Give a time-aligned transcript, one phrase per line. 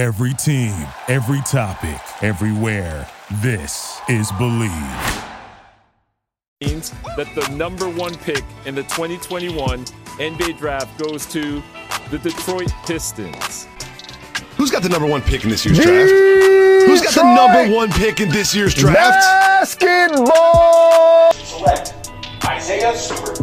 [0.00, 0.72] Every team,
[1.08, 3.06] every topic, everywhere.
[3.42, 5.28] This is Bleav.
[6.62, 9.84] Means that the number one pick in the 2021
[10.16, 11.62] NBA draft goes to
[12.10, 13.68] the Detroit Pistons.
[14.56, 16.10] Who's got the number one pick in this year's draft?
[16.10, 18.96] Who's got the number one pick in this year's draft?
[18.96, 21.34] Basketball.
[21.34, 22.10] Select
[22.46, 23.36] Isaiah Stewart.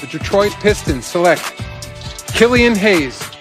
[0.00, 1.62] The Detroit Pistons select
[2.34, 3.31] Killian Hayes.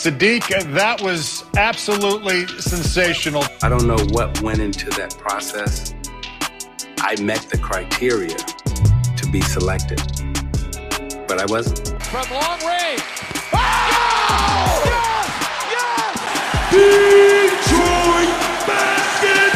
[0.00, 3.44] Saddiq, that was absolutely sensational.
[3.62, 5.92] I don't know what went into that process.
[7.00, 10.00] I met the criteria to be selected,
[11.28, 12.02] but I wasn't.
[12.04, 13.02] From long range.
[13.52, 14.80] Yes!
[16.72, 17.50] Ding!
[18.66, 19.52] Basket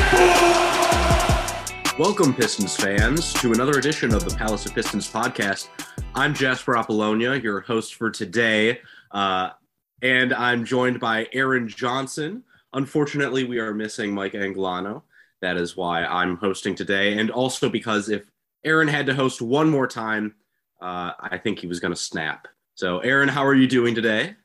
[1.88, 5.68] for Welcome, Pistons fans, to another edition of the Palace of Pistons podcast.
[6.14, 9.48] I'm Jasper Apollonia, your host for today, uh,
[10.04, 12.44] and I'm joined by Aaron Johnson.
[12.74, 15.02] Unfortunately, we are missing Mike Anglano.
[15.40, 18.30] That is why I'm hosting today, and also because if
[18.64, 20.34] Aaron had to host one more time,
[20.80, 22.47] uh, I think he was going to snap.
[22.75, 24.36] So, Aaron, how are you doing today?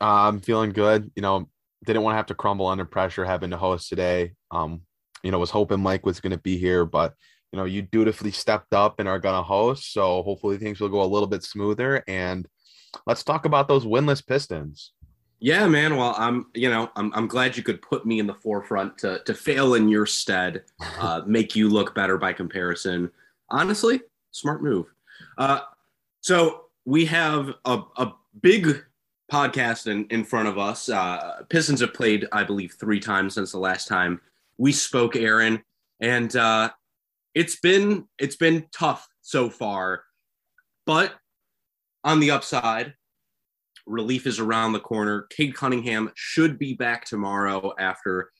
[0.00, 1.10] Uh, I'm feeling good.
[1.16, 1.48] You know,
[1.84, 4.34] didn't want to have to crumble under pressure having to host today.
[4.52, 4.82] Um,
[5.24, 7.14] you know, was hoping Mike was going to be here, but
[7.52, 9.92] you know, you dutifully stepped up and are going to host.
[9.92, 12.04] So hopefully things will go a little bit smoother.
[12.06, 12.46] And
[13.06, 14.92] let's talk about those winless Pistons.
[15.40, 15.96] Yeah, man.
[15.96, 19.22] Well, I'm, you know, I'm, I'm glad you could put me in the forefront to,
[19.24, 20.64] to fail in your stead,
[20.98, 23.10] uh, make you look better by comparison.
[23.48, 24.86] Honestly, smart move.
[25.38, 25.60] Uh,
[26.20, 28.84] so we have a, a big
[29.32, 30.90] podcast in, in front of us.
[30.90, 34.20] Uh, Pistons have played, I believe, three times since the last time
[34.58, 35.62] we spoke, Aaron,
[36.00, 36.70] and uh,
[37.34, 40.04] it's been it's been tough so far,
[40.84, 41.14] but
[42.04, 42.94] on the upside,
[43.86, 45.26] relief is around the corner.
[45.30, 48.30] Cade Cunningham should be back tomorrow after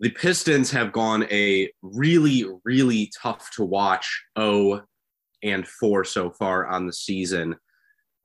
[0.00, 4.82] the Pistons have gone a really, really tough to watch 0
[5.42, 7.56] and 4 so far on the season.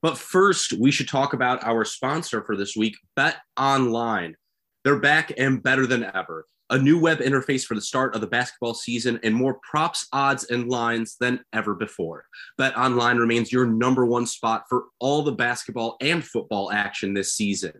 [0.01, 4.35] But first, we should talk about our sponsor for this week, Bet Online.
[4.83, 8.27] They're back and better than ever a new web interface for the start of the
[8.27, 12.25] basketball season, and more props, odds, and lines than ever before.
[12.57, 17.33] Bet Online remains your number one spot for all the basketball and football action this
[17.33, 17.73] season.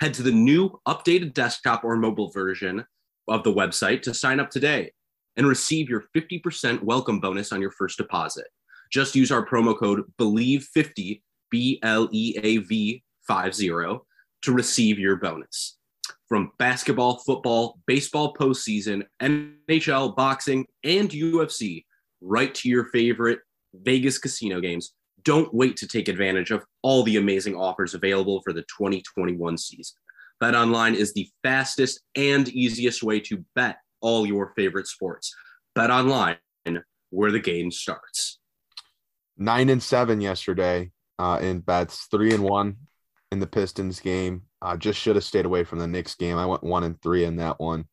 [0.00, 2.84] Head to the new updated desktop or mobile version
[3.26, 4.92] of the website to sign up today
[5.36, 8.46] and receive your 50% welcome bonus on your first deposit.
[8.92, 13.68] Just use our promo code BLEAV50, B L E A V 50,
[14.42, 15.77] to receive your bonus
[16.28, 21.84] from basketball, football, baseball postseason, NHL, boxing, and UFC,
[22.20, 23.40] right to your favorite
[23.74, 24.92] Vegas casino games.
[25.22, 29.96] Don't wait to take advantage of all the amazing offers available for the 2021 season.
[30.40, 35.34] Bet online is the fastest and easiest way to bet all your favorite sports.
[35.74, 36.36] Bet online,
[37.10, 38.38] where the game starts.
[39.36, 42.76] Nine and seven yesterday uh, in bets, three and one
[43.30, 44.42] in the Pistons game.
[44.60, 46.36] I just should have stayed away from the Knicks game.
[46.36, 47.86] I went one and three in that one.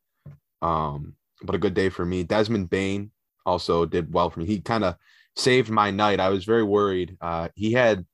[0.62, 2.24] Um, but a good day for me.
[2.24, 3.10] Desmond Bane
[3.44, 4.46] also did well for me.
[4.46, 4.96] He kind of
[5.36, 6.20] saved my night.
[6.20, 7.16] I was very worried.
[7.20, 8.04] Uh, he had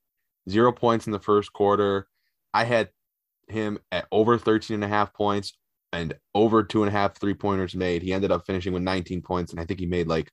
[0.50, 2.08] zero points in the first quarter.
[2.52, 2.90] I had
[3.48, 5.56] him at over 13 and a half points
[5.92, 8.02] and over two and a half three pointers made.
[8.02, 10.30] He ended up finishing with 19 points, and I think he made like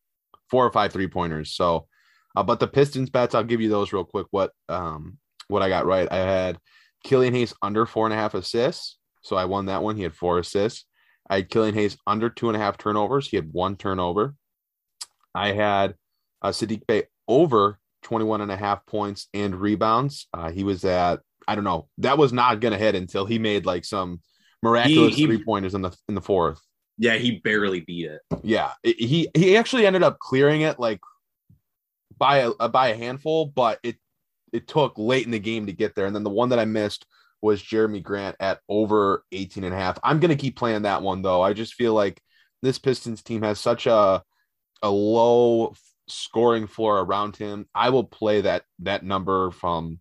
[0.50, 1.54] four or five three pointers.
[1.54, 1.88] So,
[2.36, 4.28] uh, but the Pistons bets, I'll give you those real quick.
[4.32, 6.08] What um what I got right?
[6.12, 6.58] I had
[7.04, 8.98] Killian Hayes under four and a half assists.
[9.22, 9.96] So I won that one.
[9.96, 10.86] He had four assists.
[11.30, 13.28] I had Killian Hayes under two and a half turnovers.
[13.28, 14.36] He had one turnover.
[15.36, 15.96] I had
[16.42, 20.28] uh, Saddiq Bey over 21 and a half points and rebounds.
[20.34, 23.40] Uh, he was at, I don't know, that was not going to hit until he
[23.40, 24.22] made like some
[24.64, 26.62] miraculous he, he, three pointers in the in the fourth.
[26.98, 28.22] Yeah, he barely beat it.
[28.44, 31.00] Yeah, he he actually ended up clearing it like
[32.18, 33.96] by a by a handful, but it
[34.54, 36.06] it took late in the game to get there.
[36.06, 37.06] And then the one that I missed
[37.42, 39.98] was Jerami Grant at over 18 and a half.
[40.04, 41.42] I'm going to keep playing that one though.
[41.42, 42.22] I just feel like
[42.62, 44.24] this Pistons team has such a
[44.82, 45.74] a low
[46.08, 47.68] scoring floor around him.
[47.74, 50.00] I will play that that number from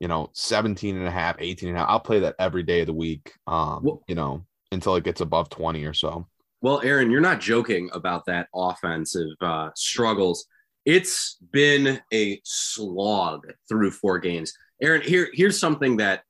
[0.00, 1.88] you know 17 and a half, 18 and a half.
[1.88, 3.32] I'll play that every day of the week.
[3.46, 6.26] Um, well, you know, until it gets above 20 or so.
[6.60, 10.46] Well, Aaron, you're not joking about that offensive uh, struggles
[10.88, 14.54] it's been a slog through four games.
[14.82, 16.22] Aaron, here here's something that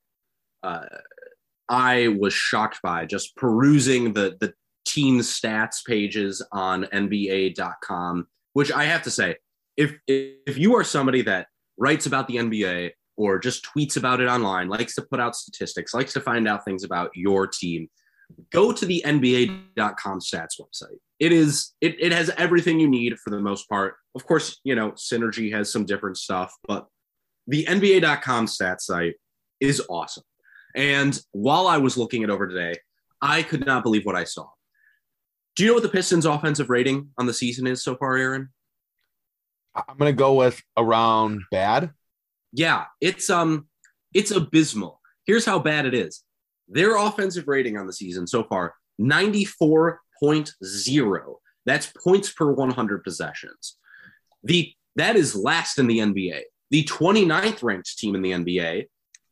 [0.64, 0.86] uh,
[1.68, 4.52] I was shocked by just perusing the the
[4.84, 8.26] team stats pages on NBA.com.
[8.54, 9.36] Which I have to say,
[9.76, 11.46] if if you are somebody that
[11.78, 15.94] writes about the NBA or just tweets about it online, likes to put out statistics,
[15.94, 17.88] likes to find out things about your team,
[18.52, 20.98] go to the NBA.com stats website.
[21.18, 23.96] It is it, it has everything you need for the most part.
[24.14, 26.86] Of course, you know, Synergy has some different stuff, but
[27.46, 29.14] the NBA.com stats site
[29.60, 30.24] is awesome.
[30.76, 32.74] And while I was looking it over today,
[33.20, 34.46] I could not believe what I saw.
[35.56, 38.50] Do you know what the Pistons' offensive rating on the season is so far, Aaron?
[39.74, 41.90] I'm gonna go with around bad.
[42.52, 43.68] Yeah, it's um
[44.14, 45.00] it's abysmal.
[45.26, 46.22] Here's how bad it is.
[46.68, 51.34] Their offensive rating on the season so far 94.0.
[51.66, 53.76] That's points per 100 possessions.
[54.42, 56.40] The that is last in the NBA.
[56.70, 58.86] The 29th ranked team in the NBA,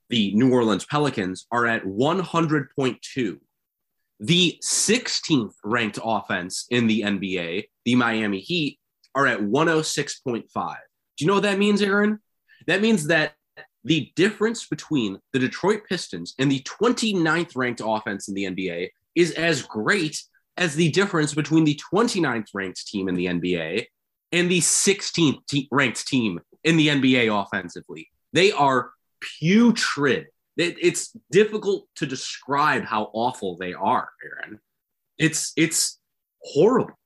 [0.09, 3.38] the New Orleans Pelicans, are at 100.2.
[4.21, 8.79] The 16th ranked offense in the NBA, the Miami Heat,
[9.15, 10.44] are at 106.5.
[10.44, 12.21] Do you know what that means, Aaron?
[12.67, 13.35] That means that
[13.87, 19.31] the difference between the Detroit Pistons and the 29th ranked offense in the NBA is
[19.33, 20.21] as great
[20.56, 23.87] as the difference between the 29th ranked team in the NBA
[24.33, 28.11] and the 16th te- ranked team in the NBA offensively.
[28.33, 28.91] They are
[29.38, 30.27] putrid.
[30.56, 34.59] It, it's difficult to describe how awful they are, Aaron.
[35.17, 36.00] It's it's
[36.43, 36.99] horrible.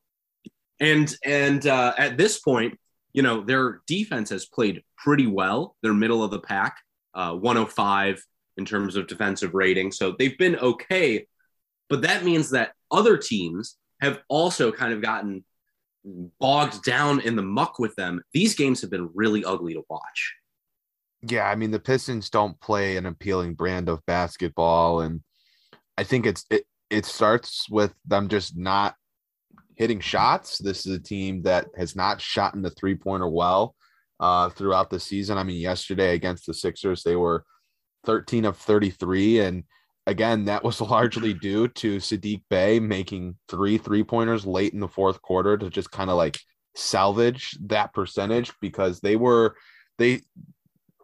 [0.81, 2.79] And and uh, at this point,
[3.13, 5.77] you know, their defense has played pretty well.
[5.83, 6.77] They're middle of the pack,
[7.15, 8.25] uh, 105
[8.57, 9.93] in terms of defensive rating.
[9.93, 11.27] So they've been okay.
[11.89, 15.45] But that means that other teams have also kind of gotten
[16.39, 18.23] bogged down in the muck with them.
[18.33, 20.35] These games have been really ugly to watch.
[21.23, 25.21] Yeah, I mean the Pistons don't play an appealing brand of basketball, and
[25.99, 28.95] I think it's it it starts with them just not
[29.77, 30.59] hitting shots.
[30.59, 33.75] This is a team that has not shot in the three pointer well
[34.21, 35.39] uh, throughout the season.
[35.39, 37.45] I mean, yesterday against the Sixers, they were
[38.05, 39.41] 13 of 33.
[39.41, 39.65] And
[40.07, 44.89] again, that was largely due to Saddiq Bey making three three pointers late in the
[44.89, 46.39] fourth quarter to just kind of like
[46.75, 49.57] salvage that percentage because they were,
[49.99, 50.21] they,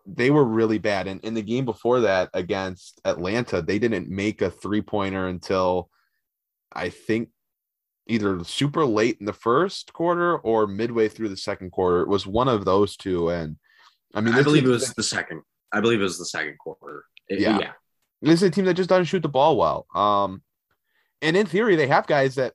[0.06, 1.08] they were really bad.
[1.08, 5.90] And in the game before that against Atlanta, they didn't make a three pointer until
[6.72, 7.30] I think
[8.06, 12.00] either super late in the first quarter or midway through the second quarter.
[12.02, 13.30] It was one of those two.
[13.30, 13.56] And
[14.14, 15.42] I mean, I believe it was the second.
[15.72, 17.04] I believe it was the second quarter.
[17.28, 17.58] It, yeah.
[17.58, 17.72] yeah.
[18.22, 19.86] This is a team that just doesn't shoot the ball well.
[19.94, 20.42] Um,
[21.20, 22.54] and in theory, they have guys that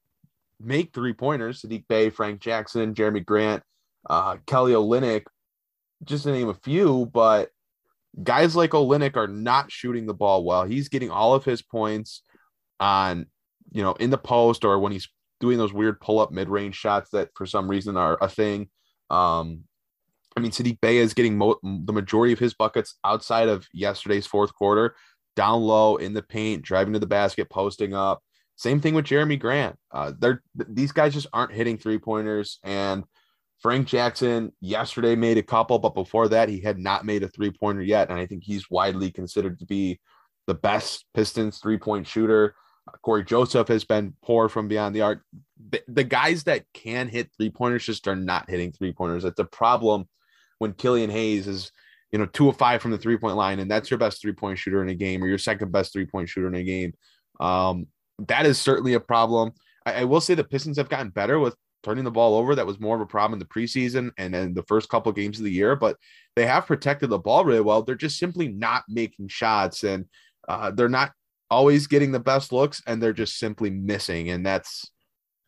[0.60, 3.64] make three pointers Saddiq Bey, Frank Jackson, Jerami Grant,
[4.10, 5.24] uh, Kelly Olynyk,
[6.04, 7.06] just to name a few.
[7.08, 7.50] But
[8.22, 10.64] guys like Olynyk are not shooting the ball well.
[10.64, 12.22] He's getting all of his points
[12.80, 13.28] on,
[13.72, 15.10] you know, in the post or when he's
[15.42, 18.70] doing those weird pull up mid range shots that for some reason are a thing.
[19.10, 19.66] Um,
[20.38, 24.26] I mean, Saddiq Bey is getting mo- the majority of his buckets outside of yesterday's
[24.26, 24.96] fourth quarter,
[25.36, 28.24] down low in the paint, driving to the basket, posting up.
[28.56, 29.76] Same thing with Jerami Grant.
[29.92, 32.60] Uh, they're these guys just aren't hitting three pointers.
[32.64, 33.04] And
[33.60, 37.52] Frank Jackson yesterday made a couple, but before that, he had not made a three
[37.52, 38.10] pointer yet.
[38.10, 40.00] And I think he's widely considered to be
[40.48, 42.56] the best Pistons three point shooter.
[43.04, 45.22] Cory Joseph has been poor from beyond the arc.
[45.70, 49.24] The, the guys that can hit three pointers just are not hitting three pointers.
[49.24, 50.08] It's a problem
[50.60, 51.72] when Killian Hayes is,
[52.12, 54.34] you know, two of five from the three point line, and that's your best three
[54.34, 56.94] point shooter in a game, or your second best three point shooter in a game.
[57.40, 57.88] Um,
[58.28, 59.54] that is certainly a problem.
[59.86, 62.54] I, I, will say the Pistons have gotten better with turning the ball over.
[62.54, 65.16] That was more of a problem in the preseason and then the first couple of
[65.16, 65.98] games of the year, but
[66.36, 67.82] they have protected the ball really well.
[67.82, 70.06] They're just simply not making shots, and
[70.48, 71.12] uh, they're not
[71.52, 74.30] always getting the best looks and they're just simply missing.
[74.30, 74.90] And that's,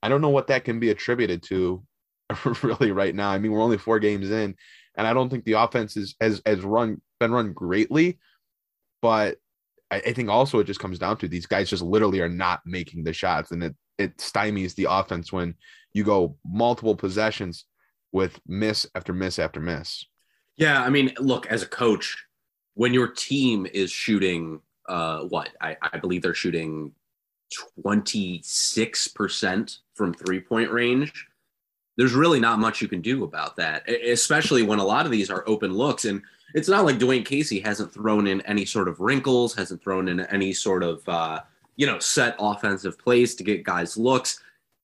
[0.04, 1.84] I don't know what that can be attributed to
[2.62, 3.32] really right now.
[3.32, 4.56] I mean, we're only four games in,
[4.96, 8.20] and I don't think the offense is, has, has run, been run greatly,
[9.02, 9.38] but
[9.90, 12.62] I, I think also it just comes down to these guys just literally are not
[12.66, 15.56] making the shots and it, it stymies the offense when
[15.94, 17.66] you go multiple possessions
[18.12, 20.06] with miss after miss after miss.
[20.58, 20.84] Yeah.
[20.84, 22.26] I mean, look, as a coach,
[22.74, 26.92] when your team is shooting uh, what I, I believe they're shooting
[27.86, 31.28] 26% from three point range.
[31.98, 35.30] There's really not much you can do about that, especially when a lot of these
[35.30, 36.06] are open looks.
[36.06, 36.24] And
[36.56, 40.22] it's not like Dwane Casey hasn't thrown in any sort of wrinkles, hasn't thrown in
[40.22, 41.42] any sort of, uh,
[41.76, 44.42] you know, set offensive plays to get guys looks.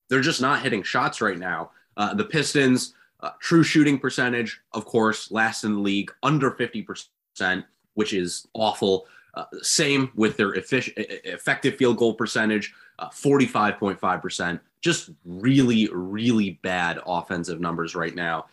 [0.10, 1.72] They're just not hitting shots right now.
[1.98, 7.64] Uh, the Pistons, uh, true shooting percentage, of course, last in the league, under 50%,
[7.96, 9.08] which is awful.
[9.40, 14.60] Uh, same with their efficient, effective field goal percentage, uh, 45.5%.
[14.82, 18.48] Just really, really bad offensive numbers right now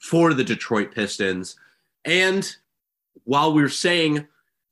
[0.00, 1.54] for the Detroit Pistons.
[2.04, 2.56] And
[3.22, 4.26] while we're saying,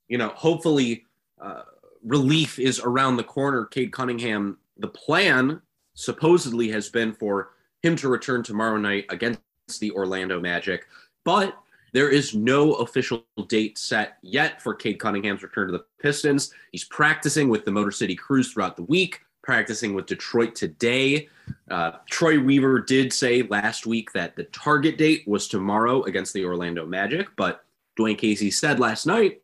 [0.09, 1.05] you know, hopefully
[1.41, 1.63] uh,
[2.03, 5.63] relief is around the corner, Cade Cunningham, the plan
[5.95, 7.51] supposedly has been for
[7.83, 9.41] him to return tomorrow night against
[9.79, 10.89] the Orlando Magic.
[11.25, 11.57] But
[11.93, 16.53] there is no official date set yet for Cade Cunningham's return to the Pistons.
[16.73, 21.29] He's practicing with the Motor City Cruise throughout the week, practicing with Detroit today.
[21.71, 26.45] Uh, Troy Weaver did say last week that the target date was tomorrow against the
[26.45, 27.65] Orlando Magic, but
[27.99, 29.43] Dwane Casey said last night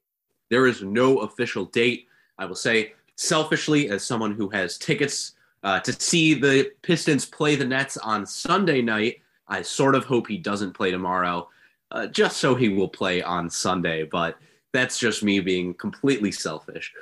[0.50, 2.06] there is no official date.
[2.38, 7.56] I will say, selfishly, as someone who has tickets uh, to see the Pistons play
[7.56, 11.48] the Nets on Sunday night, I sort of hope he doesn't play tomorrow
[11.90, 14.04] uh, just so he will play on Sunday.
[14.04, 14.36] But
[14.72, 16.92] that's just me being completely selfish.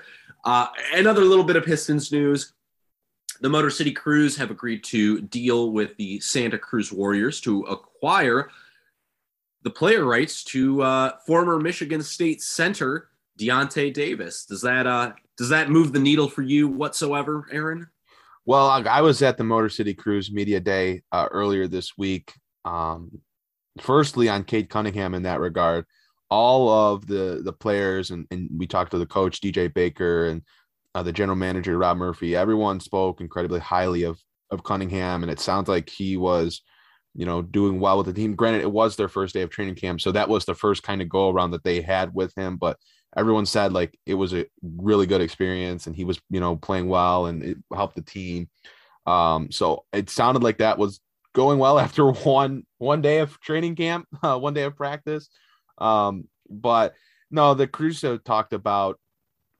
[0.44, 2.52] Uh, another little bit of Pistons news.
[3.40, 8.48] The Motor City Cruise have agreed to deal with the Santa Cruz Warriors to acquire
[9.62, 14.44] the player rights to uh, former Michigan State center Deyonta Davis.
[14.44, 17.88] Does that uh, does that move the needle for you whatsoever, Aaron?
[18.46, 22.32] Well, I was at the Motor City Cruise Media Day uh, earlier this week.
[22.64, 23.20] Um,
[23.80, 25.86] firstly on Cade Cunningham in that regard.
[26.30, 30.42] All of the the players and, and we talked to the coach DJ Bakker and
[30.94, 32.34] uh, the general manager Rob Murphy.
[32.34, 34.18] Everyone spoke incredibly highly of
[34.50, 36.62] of Cunningham, and it sounds like he was,
[37.14, 38.34] you know, doing well with the team.
[38.34, 41.02] Granted, it was their first day of training camp, so that was the first kind
[41.02, 42.56] of go around that they had with him.
[42.56, 42.78] But
[43.16, 46.88] everyone said like it was a really good experience, and he was, you know, playing
[46.88, 48.48] well, and it helped the team.
[49.06, 51.00] Um, so it sounded like that was
[51.34, 55.28] going well after one one day of training camp, uh, one day of practice.
[55.78, 56.94] Um, but
[57.30, 58.98] no, the Cruise talked about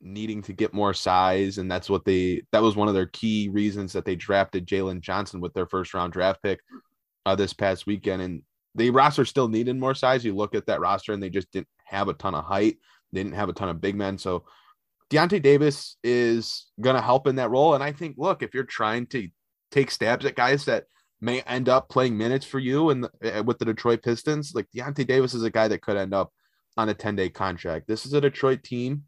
[0.00, 3.48] needing to get more size, and that's what they that was one of their key
[3.48, 6.60] reasons that they drafted Jalen Johnson with their first round draft pick
[7.26, 8.22] uh, this past weekend.
[8.22, 8.42] And
[8.74, 10.24] the roster still needed more size.
[10.24, 12.78] You look at that roster, and they just didn't have a ton of height.
[13.12, 14.18] They didn't have a ton of big men.
[14.18, 14.44] So
[15.10, 17.74] Deyonta Davis is going to help in that role.
[17.74, 19.28] And I think, look, if you're trying to
[19.70, 20.84] take stabs at guys that
[21.24, 24.52] may end up playing minutes for you and uh, with the Detroit Pistons.
[24.54, 26.32] Like Deyonta Davis is a guy that could end up
[26.76, 27.88] on a 10 day contract.
[27.88, 29.04] This is a Detroit team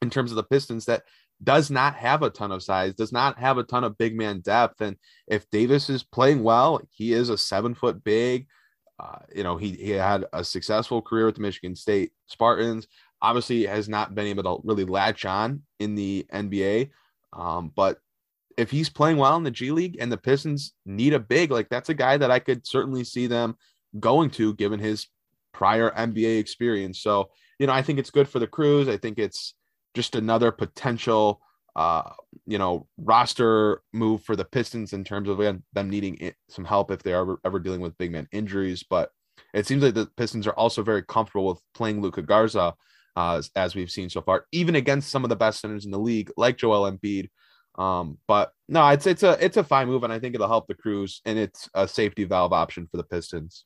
[0.00, 1.02] in terms of the Pistons that
[1.42, 4.40] does not have a ton of size, does not have a ton of big man
[4.40, 4.80] depth.
[4.80, 8.46] And if Davis is playing well, he is a seven foot big.
[8.98, 12.86] Uh, you know, he, he had a successful career with the Michigan State Spartans.
[13.22, 16.90] Obviously, has not been able to really latch on in the NBA.
[17.32, 17.98] Um, but
[18.60, 21.68] if he's playing well in the G League and the Pistons need a big, like
[21.70, 23.56] that's a guy that I could certainly see them
[23.98, 25.06] going to given his
[25.52, 27.00] prior NBA experience.
[27.00, 28.88] So, you know, I think it's good for the Cruise.
[28.88, 29.54] I think it's
[29.94, 31.40] just another potential
[31.76, 32.02] uh,
[32.46, 37.02] you know, roster move for the Pistons in terms of them needing some help if
[37.02, 38.82] they're ever, ever dealing with big man injuries.
[38.82, 39.10] But
[39.54, 42.74] it seems like the Pistons are also very comfortable with playing Luka Garza,
[43.16, 45.90] uh, as, as we've seen so far, even against some of the best centers in
[45.90, 47.28] the league, like Joel Embiid,
[47.76, 50.66] um, but no, it's it's a it's a fine move, and I think it'll help
[50.66, 53.64] the Cruise, and it's a safety valve option for the Pistons.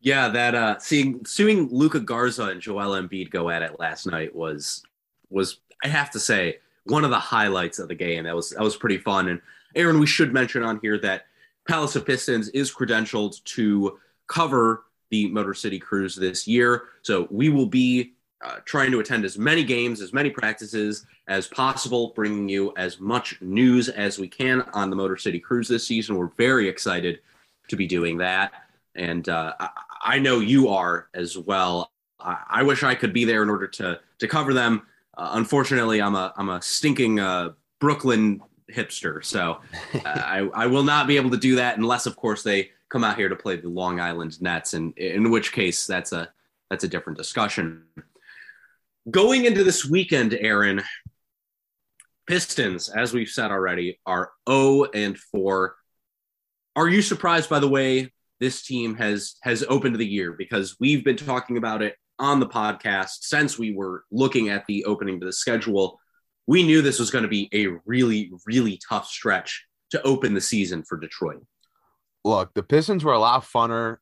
[0.00, 4.34] Yeah, that uh, seeing seeing Luka Garza and Joel Embiid go at it last night
[4.34, 4.82] was
[5.30, 8.24] was I have to say one of the highlights of the game.
[8.24, 9.28] That was that was pretty fun.
[9.28, 9.40] And
[9.74, 11.26] Aaron, we should mention on here that
[11.68, 17.50] Palace of Pistons is credentialed to cover the Motor City Cruise this year, so we
[17.50, 22.48] will be uh, trying to attend as many games, as many practices as possible, bringing
[22.48, 26.16] you as much news as we can on the Motor City Cruise this season.
[26.16, 27.20] We're very excited
[27.68, 28.52] to be doing that.
[28.94, 29.68] And uh, I,
[30.04, 31.90] I, know you are as well.
[32.20, 34.82] I, I, wish I could be there in order to, to cover them.
[35.16, 39.24] Uh, unfortunately, I'm a, I'm a stinking uh, Brooklyn hipster.
[39.24, 39.60] So
[39.94, 43.04] uh, I, I will not be able to do that unless, of course, they come
[43.04, 44.74] out here to play the Long Island Nets.
[44.74, 46.28] And in which case, that's a,
[46.68, 47.84] that's a different discussion.
[49.10, 50.80] Going into this weekend, Aaron,
[52.28, 55.74] Pistons, as we've said already, are 0 and 4.
[56.76, 60.32] Are you surprised by the way this team has has opened the year?
[60.32, 64.84] Because we've been talking about it on the podcast since we were looking at the
[64.84, 65.98] opening to the schedule.
[66.46, 70.40] We knew this was going to be a really, really tough stretch to open the
[70.40, 71.44] season for Detroit.
[72.24, 73.96] Look, the Pistons were a lot funner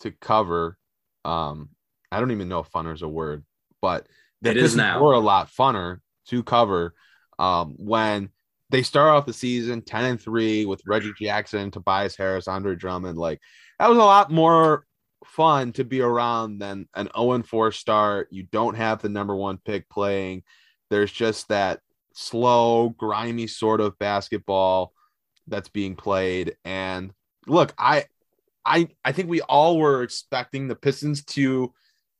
[0.00, 0.78] to cover.
[1.26, 1.68] Um,
[2.10, 3.44] I don't even know if funner is a word,
[3.82, 4.06] but
[4.42, 5.02] it Pistons now.
[5.02, 6.94] were a lot funner to cover
[7.38, 8.30] um, when
[8.70, 13.18] they start off the season 10 and 3 with Reggie Jackson, Tobias Harris, Andre Drummond.
[13.18, 13.40] Like
[13.78, 14.86] that was a lot more
[15.24, 18.28] fun to be around than an 0 and 4 start.
[18.30, 20.42] You don't have the number one pick playing.
[20.88, 21.80] There's just that
[22.14, 24.92] slow, grimy sort of basketball
[25.46, 26.56] that's being played.
[26.64, 27.12] And
[27.46, 28.04] look, I
[28.64, 31.72] I I think we all were expecting the Pistons to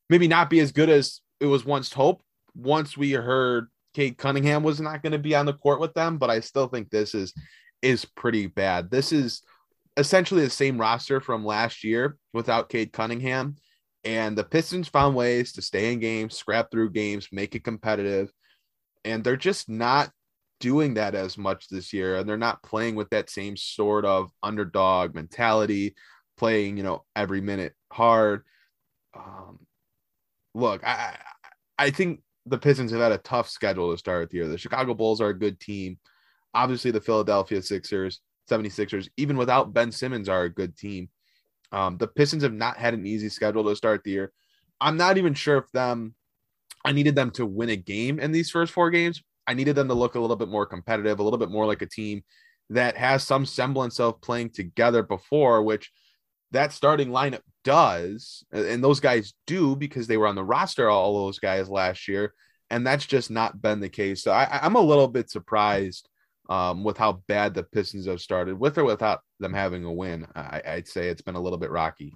[0.08, 2.22] maybe not be as good as it was once hope.
[2.54, 6.18] Once we heard Cade Cunningham was not going to be on the court with them,
[6.18, 7.32] but I still think this is
[7.82, 8.90] is pretty bad.
[8.90, 9.42] This is
[9.96, 13.56] essentially the same roster from last year without Cade Cunningham.
[14.04, 18.30] And the Pistons found ways to stay in games, scrap through games, make it competitive.
[19.04, 20.10] And they're just not
[20.58, 22.16] doing that as much this year.
[22.16, 25.94] And they're not playing with that same sort of underdog mentality,
[26.38, 28.42] playing, you know, every minute hard.
[29.14, 29.58] Um,
[30.54, 31.16] look, I
[31.78, 34.48] I think the Pistons have had a tough schedule to start the year.
[34.48, 35.98] The Chicago Bulls are a good team.
[36.54, 41.08] Obviously, the Philadelphia Sixers, 76ers, even without Ben Simmons, are a good team.
[41.72, 44.32] Um, the Pistons have not had an easy schedule to start the year.
[44.80, 46.14] I'm not even sure if them
[46.84, 49.22] I needed them to win a game in these first four games.
[49.46, 51.82] I needed them to look a little bit more competitive, a little bit more like
[51.82, 52.22] a team
[52.70, 55.90] that has some semblance of playing together before, which
[56.52, 58.44] that starting lineup does.
[58.52, 62.34] And those guys do because they were on the roster, all those guys last year.
[62.70, 64.22] And that's just not been the case.
[64.22, 66.08] So I, I'm a little bit surprised
[66.48, 70.26] um, with how bad the Pistons have started, with or without them having a win.
[70.34, 72.14] I, I'd say it's been a little bit rocky.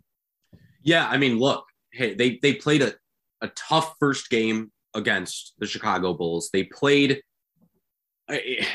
[0.82, 2.92] Yeah, I mean, look, hey, they they played a,
[3.40, 6.50] a tough first game against the Chicago Bulls.
[6.52, 7.20] They played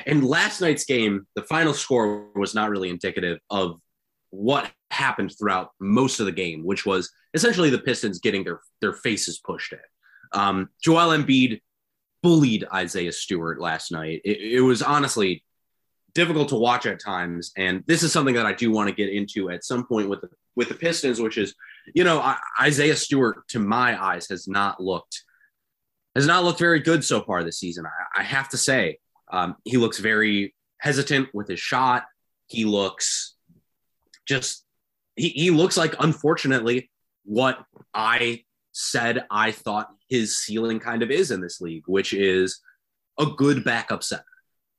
[0.06, 3.80] in last night's game, the final score was not really indicative of
[4.32, 8.94] what happened throughout most of the game, which was essentially the Pistons getting their their
[8.94, 9.80] faces pushed in.
[10.34, 11.62] Um, Joel Embiid
[12.22, 14.22] bullied Isaiah Stewart last night.
[14.24, 15.44] It, it was honestly
[16.14, 19.10] difficult to watch at times, and this is something that I do want to get
[19.10, 21.56] into at some point with the with the Pistons, which is,
[21.94, 25.24] you know, I, Isaiah Stewart, to my eyes, has not looked
[26.16, 27.86] has not looked very good so far this season.
[27.86, 29.00] I, I have to say,
[29.32, 32.06] um, he looks very hesitant with his shot.
[32.48, 33.36] He looks
[34.30, 34.64] just
[35.16, 36.90] he, he looks like unfortunately
[37.26, 42.62] what I said I thought his ceiling kind of is in this league, which is
[43.20, 44.24] a good backup center.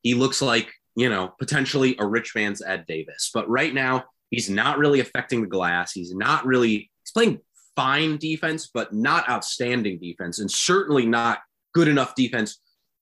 [0.03, 3.31] He looks like, you know, potentially a rich man's Ed Davis.
[3.33, 5.93] But right now, he's not really affecting the glass.
[5.93, 7.41] He's not really, he's playing
[7.77, 11.41] fine defense, but not outstanding defense, and certainly not
[11.75, 12.61] good enough defense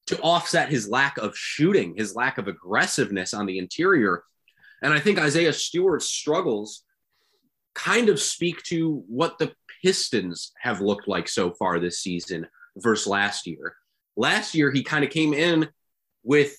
[0.08, 4.22] to offset his lack of shooting, his lack of aggressiveness on the interior.
[4.82, 6.84] And I think Isaiah Stewart's struggles
[7.74, 13.06] kind of speak to what the Pistons have looked like so far this season versus
[13.06, 13.76] last year.
[14.16, 15.68] Last year, he kind of came in
[16.24, 16.56] with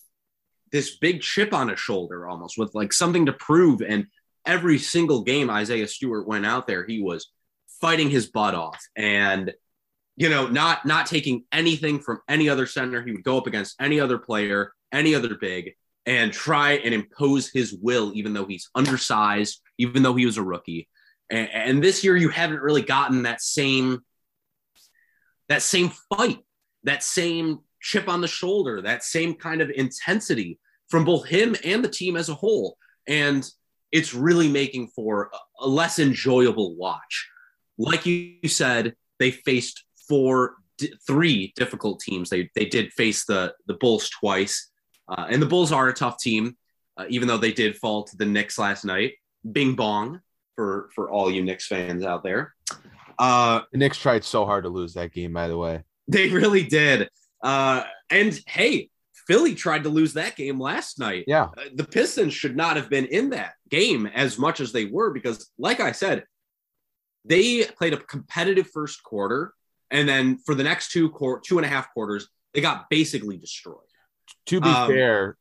[0.71, 3.82] this big chip on his shoulder almost with like something to prove.
[3.82, 4.08] And
[4.45, 7.29] every single game Isaiah Stewart went out there, he was
[7.82, 9.53] fighting his butt off and
[10.17, 13.75] you know not not taking anything from any other center he would go up against
[13.79, 15.73] any other player any other big
[16.10, 20.43] and try and impose his will even though he's undersized even though he was a
[20.43, 20.89] rookie
[21.30, 24.02] and, and this year you haven't really gotten that same
[25.50, 26.39] that same fight,
[26.84, 31.84] that same chip on the shoulder, that same kind of intensity from both him and
[31.84, 32.78] the team as a whole.
[33.08, 33.48] And
[33.91, 37.28] it's really making for a less enjoyable watch.
[37.78, 40.56] Like you said, they faced four,
[41.08, 42.30] three difficult teams.
[42.30, 44.68] They they did face the the Bulls twice,
[45.10, 46.56] uh, and the Bulls are a tough team,
[46.98, 49.13] uh, even though they did fall to the Knicks last night.
[49.50, 50.22] Bing bong
[50.56, 52.54] for for all you Knicks fans out there.
[53.17, 55.84] Uh, the Knicks tried so hard to lose that game, by the way.
[56.08, 57.10] They really did.
[57.43, 58.89] Uh, and hey,
[59.28, 61.26] Philly tried to lose that game last night.
[61.28, 61.50] Yeah.
[61.58, 65.12] Uh, the Pistons should not have been in that game as much as they were
[65.12, 66.24] because, like I said,
[67.26, 69.54] they played a competitive first quarter.
[69.91, 73.38] And then for the next two, quor- two and a half quarters, they got basically
[73.38, 73.88] destroyed.
[74.47, 75.37] To be um, fair,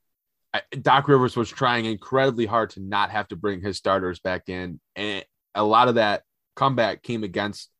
[0.80, 4.80] Doc Rivers was trying incredibly hard to not have to bring his starters back in,
[4.96, 5.24] and
[5.54, 6.22] a lot of that
[6.56, 7.70] comeback came against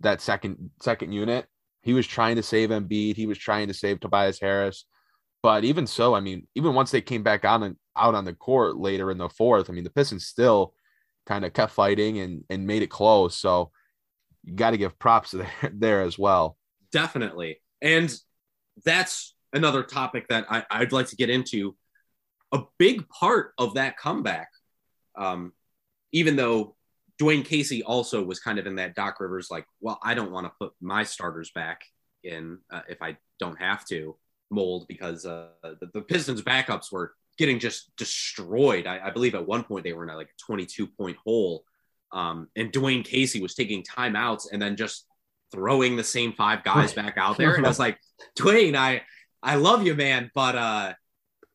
[0.00, 1.46] that second second unit.
[1.82, 4.84] He was trying to save Embiid, he was trying to save Tobias Harris,
[5.42, 8.34] but even so, I mean, even once they came back on and out on the
[8.34, 10.74] court later in the fourth, I mean, the Pistons still
[11.26, 13.36] kind of kept fighting and and made it close.
[13.36, 13.70] So
[14.44, 16.56] you got to give props there there as well.
[16.90, 18.14] Definitely, and
[18.84, 21.74] that's another topic that I, I'd like to get into
[22.52, 24.48] a big part of that comeback,
[25.16, 25.52] um,
[26.12, 26.76] even though
[27.20, 30.46] Dwane Casey also was kind of in that Doc Rivers, like, well, I don't want
[30.46, 31.82] to put my starters back
[32.24, 34.16] in uh, if I don't have to
[34.50, 38.86] mold because uh, the, the, Pistons backups were getting just destroyed.
[38.86, 41.64] I, I, believe at one point they were in a, like a 22 point hole.
[42.12, 45.06] Um, and Dwane Casey was taking timeouts and then just
[45.52, 47.54] throwing the same five guys back out there.
[47.54, 47.98] And I was like,
[48.38, 49.02] Dwane, I,
[49.42, 50.92] I love you, man, but uh,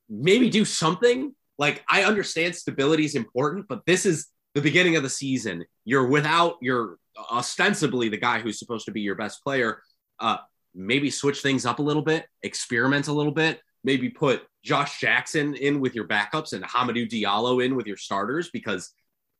[0.09, 1.33] maybe do something.
[1.57, 6.07] Like I understand stability is important, but this is the beginning of the season, you're
[6.07, 6.97] without your
[7.31, 9.81] ostensibly the guy who's supposed to be your best player.
[10.19, 10.37] Uh,
[10.75, 15.55] maybe switch things up a little bit, experiment a little bit, maybe put Josh Jackson
[15.55, 18.91] in with your backups and Hamidou Diallo in with your starters because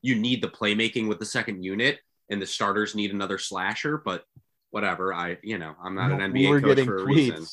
[0.02, 3.98] you need the playmaking with the second unit and the starters need another slasher.
[3.98, 4.24] But
[4.72, 7.08] whatever, I you know I'm not an NBA we coach getting for a tweets.
[7.08, 7.46] reason.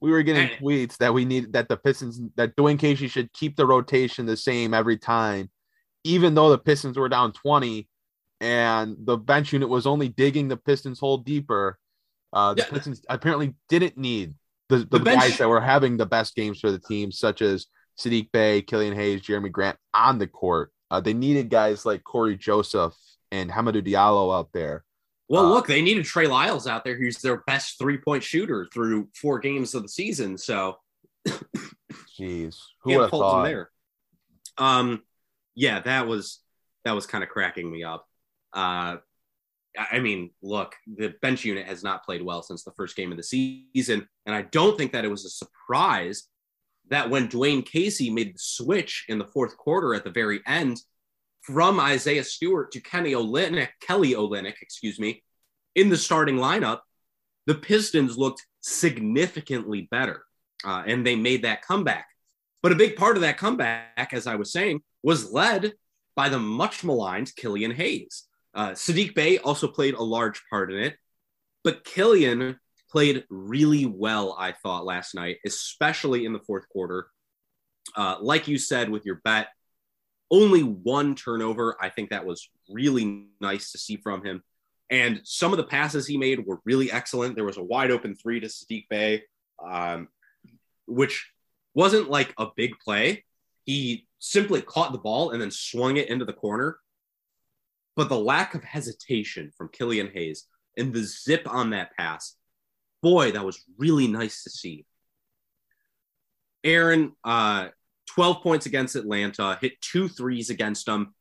[0.00, 3.32] We were getting And- tweets that we need that the Pistons that Dwane Casey should
[3.32, 5.50] keep the rotation the same every time,
[6.04, 7.88] even though the Pistons were down 20
[8.40, 11.78] and the bench unit was only digging the Pistons hole deeper.
[12.32, 12.68] Uh, the Yeah.
[12.70, 14.34] Pistons apparently didn't need
[14.68, 17.40] the, the, The bench- guys that were having the best games for the team, such
[17.40, 17.66] as
[17.98, 20.70] Saddiq Bey, Killian Hayes, Jerami Grant on the court.
[20.90, 22.94] Uh, they needed guys like Cory Joseph
[23.32, 24.84] and Hamidou Diallo out there.
[25.28, 28.68] Well, Uh, look, they needed Trey Lyles out there, who's their best three point shooter
[28.72, 30.38] through four games of the season.
[30.38, 30.76] So
[32.18, 33.44] Jeez, who would have thought?
[33.44, 33.70] there.
[34.58, 35.02] Um,
[35.54, 36.40] yeah, that was
[36.84, 38.06] that was kind of cracking me up.
[38.52, 38.96] Uh,
[39.78, 43.18] I mean, look, the bench unit has not played well since the first game of
[43.18, 46.28] the season, and I don't think that it was a surprise
[46.88, 50.80] that when Dwane Casey made the switch in the fourth quarter at the very end
[51.46, 55.22] from Isaiah Stewart to Kenny Olynyk, Kelly Olynyk, excuse me,
[55.76, 56.80] in the starting lineup,
[57.46, 60.24] the Pistons looked significantly better,
[60.64, 62.08] uh, and they made that comeback.
[62.62, 65.74] But a big part of that comeback, as I was saying, was led
[66.16, 68.24] by the much maligned Killian Hayes.
[68.52, 70.96] Uh, Saddiq Bey also played a large part in it,
[71.62, 72.58] but Killian
[72.90, 77.06] played really well, I thought, last night, especially in the fourth quarter.
[77.94, 79.48] Uh, like you said with your bet,
[80.30, 81.76] only one turnover.
[81.80, 84.42] I think that was really nice to see from him.
[84.90, 87.34] And some of the passes he made were really excellent.
[87.34, 89.22] There was a wide open three to Saddiq Bey,
[89.64, 90.08] um,
[90.86, 91.30] which
[91.74, 93.24] wasn't like a big play.
[93.64, 96.78] He simply caught the ball and then swung it into the corner.
[97.96, 102.36] But the lack of hesitation from Killian Hayes and the zip on that pass,
[103.02, 104.84] boy, that was really nice to see.
[106.62, 107.68] Aaron, uh,
[108.06, 111.14] 12 points against Atlanta, hit two threes against them,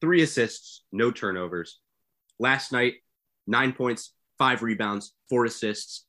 [0.00, 1.80] three assists, no turnovers.
[2.38, 2.94] Last night,
[3.46, 6.04] nine points, five rebounds, four assists,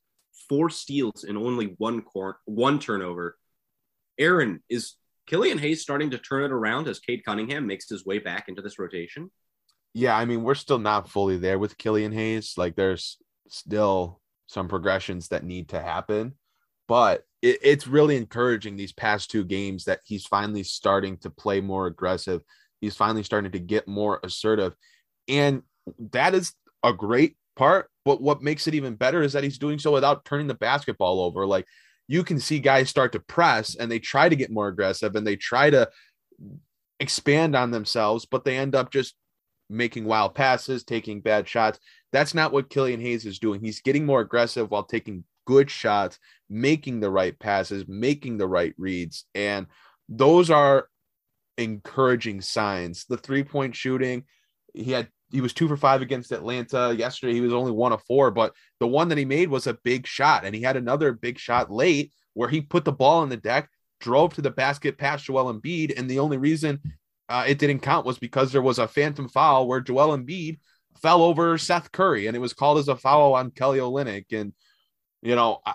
[0.48, 3.36] four steals, and only one cor- one turnover.
[4.18, 4.94] Aaron, is
[5.26, 8.62] Killian Hayes starting to turn it around as Cade Cunningham makes his way back into
[8.62, 9.30] this rotation?
[9.92, 12.54] Yeah, I mean, we're still not fully there with Killian Hayes.
[12.56, 16.34] Like, there's still some progressions that need to happen,
[16.88, 21.60] but it, it's really encouraging these past two games that he's finally starting to play
[21.60, 22.42] more aggressive.
[22.80, 24.74] He's finally starting to get more assertive.
[25.28, 25.62] And
[26.12, 27.90] that is a great part.
[28.04, 31.20] But what makes it even better is that he's doing so without turning the basketball
[31.20, 31.46] over.
[31.46, 31.66] Like,
[32.06, 35.26] you can see guys start to press and they try to get more aggressive and
[35.26, 35.88] they try to
[37.00, 39.14] expand on themselves, but they end up just
[39.70, 41.78] making wild passes, taking bad shots.
[42.12, 43.60] That's not what Killian Hayes is doing.
[43.60, 48.74] He's getting more aggressive while taking good shots, making the right passes, making the right
[48.78, 49.24] reads.
[49.34, 49.66] And
[50.08, 50.88] those are
[51.58, 53.06] encouraging signs.
[53.08, 54.24] The three point shooting,
[54.72, 56.94] he had he was two for five against Atlanta.
[56.96, 59.78] Yesterday, he was only one of four, but the one that he made was a
[59.82, 60.44] big shot.
[60.44, 63.68] And he had another big shot late where he put the ball on the deck,
[64.00, 65.98] drove to the basket past Joel Embiid.
[65.98, 66.80] And the only reason
[67.28, 70.58] uh, it didn't count was because there was a phantom foul where Joel Embiid
[71.00, 74.26] fell over Seth Curry, and it was called as a foul on Kelly Olynyk.
[74.32, 74.52] And
[75.24, 75.74] you know, I,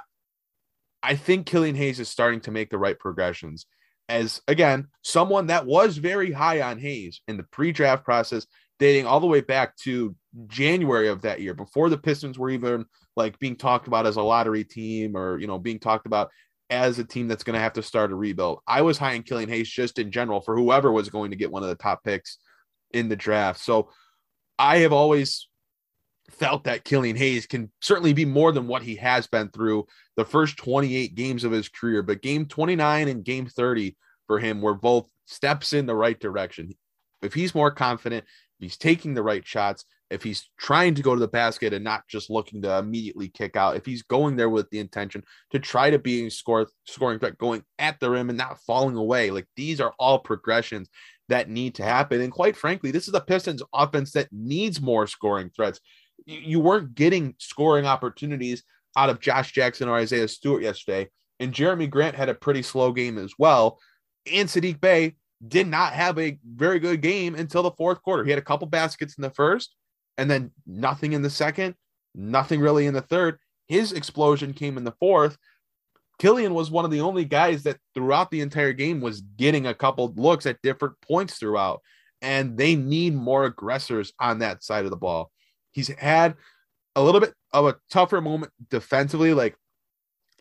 [1.04, 3.66] I think Killian Hayes is starting to make the right progressions.
[4.08, 8.48] As again, someone that was very high on Hayes in the pre-draft process,
[8.80, 10.16] dating all the way back to
[10.48, 12.86] January of that year, before the Pistons were even
[13.16, 16.30] like being talked about as a lottery team or you know being talked about
[16.70, 18.60] as a team that's going to have to start a rebuild.
[18.68, 21.52] I was high on Killian Hayes just in general for whoever was going to get
[21.52, 22.38] one of the top picks
[22.92, 23.60] in the draft.
[23.60, 23.90] So
[24.60, 25.49] I have always
[26.34, 30.26] felt that Killian Hayes can certainly be more than what he has been through the
[30.26, 33.96] first 28 games of his career, but game 29 and game 30
[34.28, 36.74] for him were both steps in the right direction.
[37.22, 41.14] If he's more confident, if he's taking the right shots, if he's trying to go
[41.14, 44.50] to the basket and not just looking to immediately kick out, if he's going there
[44.50, 48.30] with the intention to try to be a score, scoring threat, going at the rim
[48.30, 50.90] and not falling away, like these are all progressions
[51.30, 52.22] that need to happen.
[52.22, 55.80] And quite frankly, this is a Pistons offense that needs more scoring threats.
[56.26, 58.64] You, weren't getting scoring opportunities
[58.96, 61.10] out of Josh Jackson or Isaiah Stewart yesterday.
[61.40, 63.80] And Jerami Grant had a pretty slow game as well.
[64.32, 65.16] And Saddiq Bey
[65.48, 68.24] did not have a very good game until the fourth quarter.
[68.24, 69.76] He had a couple baskets in the first
[70.18, 71.76] and then nothing in the second,
[72.14, 73.40] nothing really in the third.
[73.68, 75.38] His explosion came in the fourth.
[76.18, 79.74] Killian was one of the only guys that throughout the entire game was getting a
[79.74, 81.82] couple looks at different points throughout.
[82.22, 85.32] and they need more aggressors on that side of the ball.
[85.72, 86.36] He's had
[86.96, 89.56] a little bit of a tougher moment defensively, like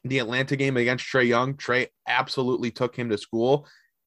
[0.04, 1.54] the Atlanta game against Trae Young.
[1.54, 3.66] Trae absolutely took him to school.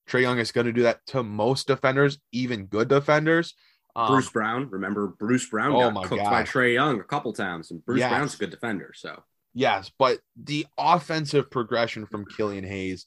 [0.10, 3.54] Trae Young is going to do that to most defenders, even good defenders.
[3.96, 7.72] Um, Bruce Brown, remember Bruce Brown oh got cooked by Trae Young a couple times,
[7.72, 8.10] and Bruce yes.
[8.10, 8.94] Brown's a good defender.
[8.96, 9.22] So
[9.54, 13.06] yes, but the offensive progression from Killian Hayes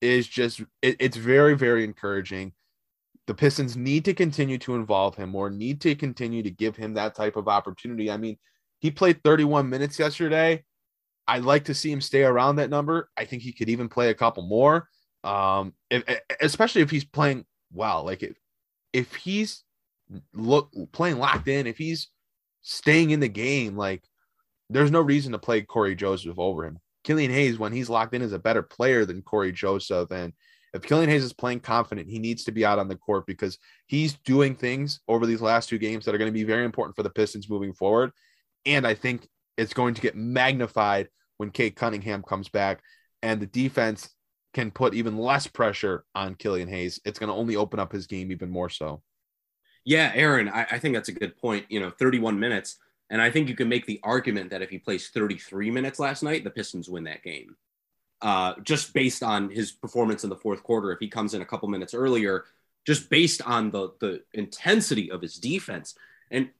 [0.00, 2.52] is just it, it's very very encouraging.
[3.32, 6.92] The Pistons need to continue to involve him more, need to continue to give him
[6.92, 8.10] that type of opportunity.
[8.10, 8.36] I mean,
[8.80, 10.62] he played 31 minutes yesterday.
[11.26, 13.08] I'd like to see him stay around that number.
[13.16, 14.86] I think he could even play a couple more.
[15.24, 16.04] Um, if,
[16.42, 18.36] especially if he's playing well, like if
[18.92, 19.64] if he's
[20.34, 22.08] look playing locked in, if he's
[22.60, 24.04] staying in the game, like
[24.68, 26.80] there's no reason to play Cory Joseph over him.
[27.02, 30.10] Killian Hayes, when he's locked in, is a better player than Cory Joseph.
[30.10, 30.34] And
[30.74, 33.58] if Killian Hayes is playing confident, he needs to be out on the court because
[33.86, 36.96] he's doing things over these last two games that are going to be very important
[36.96, 38.10] for the Pistons moving forward.
[38.64, 42.82] And I think it's going to get magnified when Cade Cunningham comes back
[43.22, 44.10] and the defense
[44.54, 47.00] can put even less pressure on Killian Hayes.
[47.04, 49.02] It's going to only open up his game even more so.
[49.84, 51.66] Yeah, Aaron, I, I think that's a good point.
[51.68, 52.78] You know, 31 minutes.
[53.10, 56.22] And I think you can make the argument that if he plays 33 minutes last
[56.22, 57.56] night, the Pistons win that game.
[58.22, 61.44] Uh, just based on his performance in the fourth quarter, if he comes in a
[61.44, 62.44] couple minutes earlier,
[62.86, 65.96] just based on the the intensity of his defense.
[66.30, 66.50] And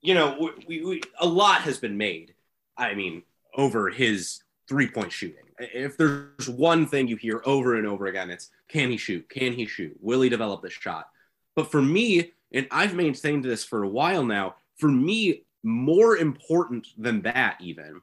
[0.00, 2.34] you know, we, we, a lot has been made.
[2.76, 3.22] I mean,
[3.54, 5.44] over his three point shooting.
[5.58, 9.28] If there's one thing you hear over and over again, it's can he shoot?
[9.28, 9.96] Can he shoot?
[10.00, 11.08] Will he develop this shot?
[11.54, 16.88] But for me, and I've maintained this for a while now, for me, more important
[16.96, 18.00] than that, even,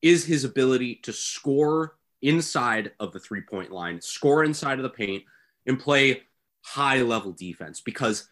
[0.00, 4.90] is his ability to score inside of the three point line, score inside of the
[4.90, 5.24] paint,
[5.66, 6.22] and play
[6.62, 7.80] high level defense.
[7.80, 8.28] Because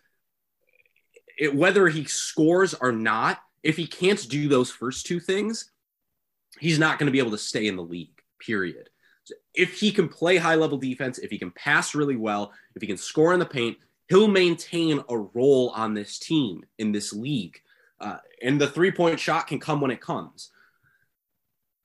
[1.39, 5.71] it, whether he scores or not, if he can't do those first two things,
[6.61, 8.91] he's not going to be able to stay in the league, period.
[9.25, 12.83] So if he can play high level defense, if he can pass really well, if
[12.83, 13.77] he can score in the paint,
[14.09, 17.61] he'll maintain a role on this team in this league.
[18.01, 20.51] Uh, and the three point shot can come when it comes.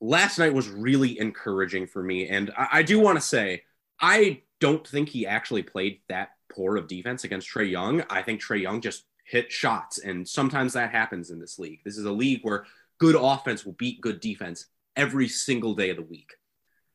[0.02, 2.28] Last night was really encouraging for me.
[2.28, 3.62] And I, I do want to say,
[4.00, 8.02] I don't think he actually played that poor of defense against Trae Young.
[8.10, 9.98] I think Trae Young just hit shots.
[9.98, 11.80] And sometimes that happens in this league.
[11.84, 12.66] This is a league where
[12.98, 16.32] good offense will beat good defense every single day of the week.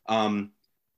[0.08, 0.52] Um,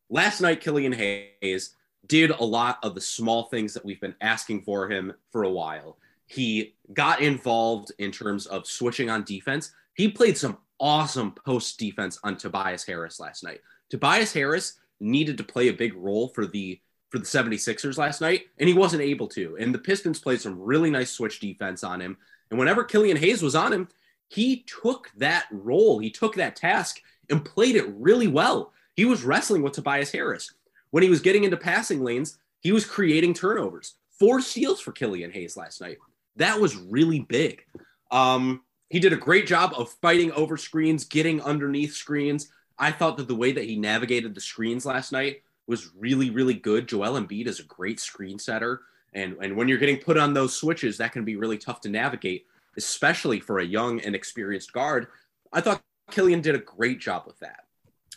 [0.09, 1.75] last night, Killian Hayes
[2.07, 5.49] did a lot of the small things that we've been asking for him for a
[5.51, 5.97] while.
[6.25, 9.71] He got involved in terms of switching on defense.
[9.93, 13.61] He played some awesome post defense on Tobias Harris last night.
[13.89, 18.43] Tobias Harris needed to play a big role for the for the 76ers last night,
[18.59, 19.57] and he wasn't able to.
[19.59, 22.17] And the Pistons played some really nice switch defense on him.
[22.51, 23.87] And whenever Killian Hayes was on him,
[24.27, 28.73] he took that role, he took that task and played it really well.
[28.95, 30.53] He was wrestling with Tobias Harris.
[30.91, 33.95] When he was getting into passing lanes, he was creating turnovers.
[34.19, 35.97] Four steals for Killian Hayes last night.
[36.35, 37.63] That was really big.
[38.11, 42.51] Um, he did a great job of fighting over screens, getting underneath screens.
[42.77, 46.55] I thought that the way that he navigated the screens last night was really, really
[46.55, 46.87] good.
[46.87, 48.81] Joel Embiid is a great screen setter.
[49.13, 51.89] And, and when you're getting put on those switches, that can be really tough to
[51.89, 52.45] navigate,
[52.77, 55.07] especially for a young and experienced guard.
[55.53, 57.65] I thought Killian did a great job with that.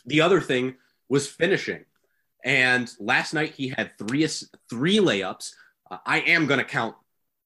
[0.05, 0.75] The other thing
[1.09, 1.85] was finishing.
[2.43, 4.27] And last night he had three
[4.69, 5.53] three layups.
[5.89, 6.95] Uh, I am going to count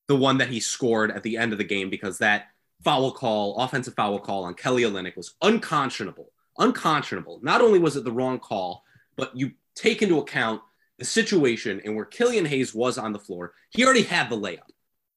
[0.08, 2.48] the one that he scored at the end of the game because that
[2.84, 6.32] foul call, offensive foul call on Kelly Olynyk was unconscionable.
[6.58, 7.40] Unconscionable.
[7.44, 8.84] Not only was it the wrong call,
[9.16, 10.62] but you take into account
[10.98, 13.54] the situation and where Killian Hayes was on the floor.
[13.70, 14.72] He already had the layup.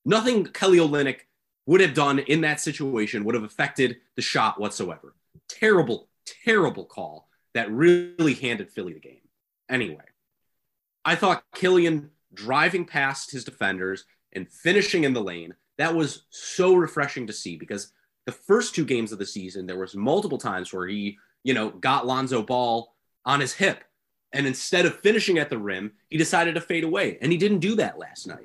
[0.04, 1.20] Nothing Kelly Olynyk
[1.66, 5.14] would have done in that situation would have affected the shot whatsoever.
[5.48, 6.08] Terrible,
[6.44, 9.20] terrible call that really handed Philly the game.
[9.68, 10.04] Anyway,
[11.04, 16.74] I thought Killian driving past his defenders and finishing in the lane, that was so
[16.74, 17.92] refreshing to see because
[18.26, 21.70] the first two games of the season, there was multiple times where he, you know,
[21.70, 23.84] got Lonzo Ball on his hip.
[24.34, 27.16] And instead of finishing at the rim, he decided to fade away.
[27.22, 28.44] And he didn't do that last night.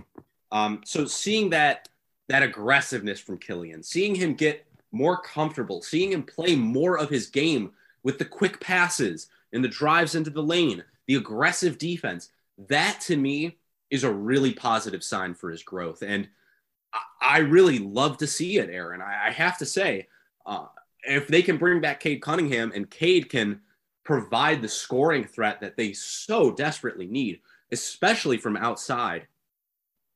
[0.54, 1.90] Um, so seeing that
[2.30, 7.28] that aggressiveness from Killian, seeing him get more comfortable, seeing him play more of his
[7.28, 7.72] game
[8.02, 12.30] with the quick passes and the drives into the lane, the aggressive defense,
[12.70, 13.58] that to me
[13.90, 16.02] is a really positive sign for his growth.
[16.02, 16.30] And
[17.22, 19.02] I really love to see it, Aaron.
[19.02, 20.08] I have to say,
[20.46, 20.68] uh,
[21.04, 23.62] if they can bring back Cade Cunningham and Cade can
[24.04, 27.40] provide the scoring threat that they so desperately need,
[27.72, 29.28] especially from outside,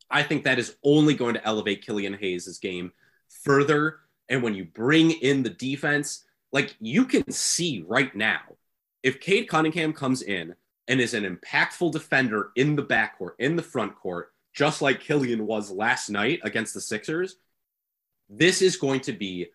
[0.09, 2.91] I think that is only going to elevate Killian Hayes' game
[3.27, 3.99] further.
[4.29, 8.41] And when you bring in the defense, like you can see right now,
[9.03, 10.55] if Cade Cunningham comes in
[10.87, 15.47] and is an impactful defender in the backcourt, in the front court, just like Killian
[15.47, 17.37] was last night against the Sixers,
[18.29, 19.47] this is going to be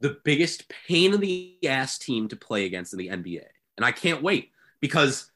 [0.00, 3.44] the biggest pain in the ass team to play against in the NBA.
[3.76, 5.30] And I can't wait because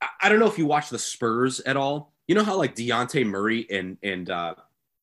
[0.00, 2.14] I, I don't know if you watch the Spurs at all.
[2.26, 4.54] You know how like Dejounte Murray and and uh,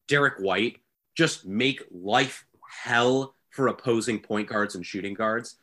[0.07, 0.79] Derek White
[1.15, 5.57] just make life hell for opposing point guards and shooting guards.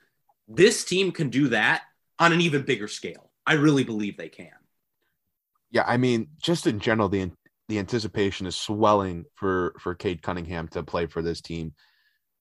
[0.47, 1.83] This team can do that
[2.21, 3.33] on an even bigger scale.
[3.45, 4.53] I really believe they can.
[5.73, 7.21] Yeah, I mean, just in general, the
[7.71, 11.73] the anticipation is swelling for for Cade Cunningham to play for this team.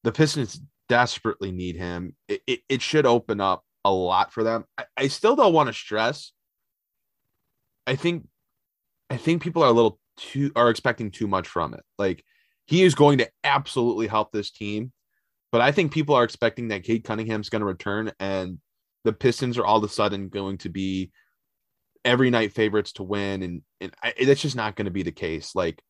[0.03, 2.15] The Pistons desperately need him.
[2.27, 4.65] It, it, it should open up a lot for them.
[4.75, 6.33] I, I still don't want to stress.
[7.85, 8.27] I think
[9.11, 11.83] I think people are a little too are expecting too much from it.
[11.99, 12.23] Like
[12.65, 14.91] he is going to absolutely help this team,
[15.51, 18.57] but I think people are expecting that Cade Cunningham's going to return and
[19.03, 21.11] the Pistons are all of a sudden going to be
[22.05, 25.11] every night favorites to win, and and I, that's just not going to be the
[25.11, 25.55] case.
[25.55, 25.81] Like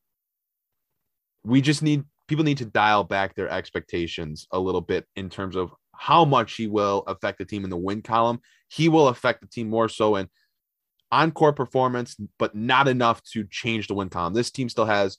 [1.44, 5.56] we just need people need to dial back their expectations a little bit in terms
[5.56, 8.40] of how much he will affect the team in the win column.
[8.70, 10.30] He will affect the team more so in
[11.12, 14.34] on-court performance, but not enough to change the win column.
[14.34, 15.18] This team still has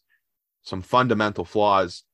[0.63, 2.05] some fundamental flaws,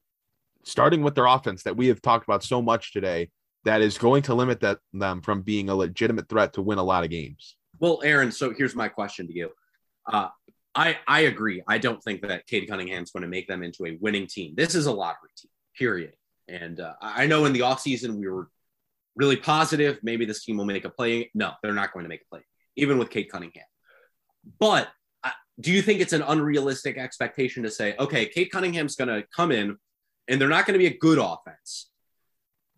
[0.65, 3.31] starting with their offense that we have talked about so much today.
[3.65, 6.85] That is going to limit that them from being a legitimate threat to win a
[6.85, 7.57] lot of games.
[7.79, 9.51] Well, Aaron, so here's my question to you.
[10.11, 10.29] Uh,
[10.75, 11.63] I I agree.
[11.67, 14.55] I don't think that Cade Cunningham's going to make them into a winning team.
[14.57, 16.15] This is a lottery team, period.
[16.49, 18.49] And uh, I know in the offseason we were
[19.17, 19.99] really positive.
[20.03, 21.31] Maybe this team will make a play.
[21.35, 22.45] No, they're not going to make a play,
[22.77, 23.65] even with Cade Cunningham.
[24.61, 24.89] But
[25.25, 29.27] uh, do you think it's an unrealistic expectation to say, okay, Cade Cunningham's going to
[29.35, 29.77] come in
[30.29, 31.91] and they're not going to be a good offense,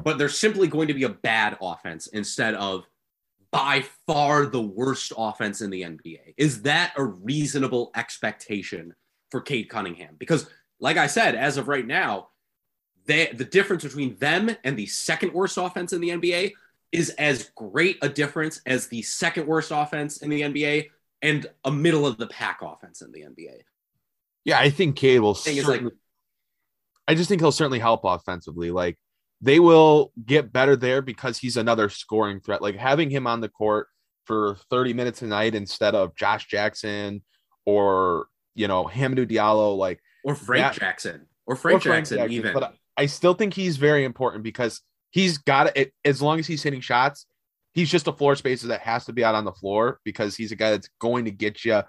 [0.03, 2.85] but they're simply going to be a bad offense instead of
[3.51, 6.35] by far the worst offense in the NBA.
[6.37, 8.95] Is that a reasonable expectation
[9.31, 10.17] for Cade Cunningham?
[10.19, 10.49] Because,
[10.81, 12.29] like I said, as of right now,
[13.07, 16.53] they, the difference between them and the second worst offense in the NBA
[16.93, 20.91] is as great a difference as the second worst offense in the NBA
[21.23, 23.61] and a middle of the pack offense in the NBA.
[24.45, 25.35] Yeah, I think Cade will.
[25.35, 25.93] Certainly, like,
[27.07, 28.71] I just think he'll certainly help offensively.
[28.71, 28.99] Like
[29.41, 32.63] they will get better there because he's another scoring threat.
[32.63, 33.89] Like having him on the court
[34.25, 37.23] for 30 minutes a night instead of Josh Jackson
[37.65, 42.19] or you know Hamidou Diallo, like or Frank that, Jackson or Frank, or Frank Jackson,
[42.19, 42.55] Jackson, even.
[42.55, 46.63] But I still think he's very important because he's got it as long as he's
[46.63, 47.27] hitting shots.
[47.75, 50.51] He's just a floor spacer that has to be out on the floor because he's
[50.51, 51.83] a guy that's going to get you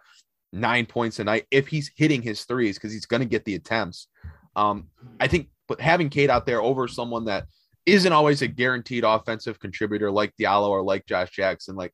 [0.51, 3.55] nine points a night if he's hitting his threes because he's going to get the
[3.55, 4.07] attempts.
[4.55, 7.45] Um, I think but having Cade out there over someone that
[7.85, 11.93] isn't always a guaranteed offensive contributor like Diallo or like Josh Jackson, like